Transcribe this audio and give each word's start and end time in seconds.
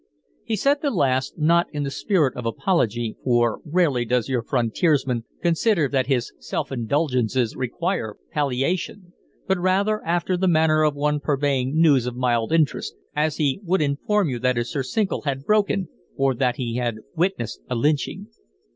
He 0.43 0.55
said 0.55 0.81
the 0.81 0.89
last, 0.89 1.37
not 1.37 1.67
in 1.71 1.83
the 1.83 1.91
spirit 1.91 2.35
of 2.35 2.43
apology, 2.47 3.17
for 3.23 3.59
rarely 3.63 4.03
does 4.03 4.27
your 4.27 4.41
frontiersman 4.41 5.25
consider 5.43 5.87
that 5.89 6.07
his 6.07 6.33
self 6.39 6.71
indulgences 6.71 7.55
require 7.55 8.15
palliation, 8.31 9.13
but 9.47 9.59
rather 9.59 10.03
after 10.03 10.37
the 10.37 10.47
manner 10.47 10.81
of 10.81 10.95
one 10.95 11.19
purveying 11.19 11.79
news 11.79 12.07
of 12.07 12.15
mild 12.15 12.51
interest, 12.51 12.95
as 13.15 13.37
he 13.37 13.59
would 13.63 13.83
inform 13.83 14.27
you 14.27 14.39
that 14.39 14.57
his 14.57 14.71
surcingle 14.71 15.21
had 15.21 15.45
broken 15.45 15.87
or 16.15 16.33
that 16.33 16.55
he 16.55 16.77
had 16.77 16.95
witnessed 17.15 17.61
a 17.69 17.75
lynching. 17.75 18.25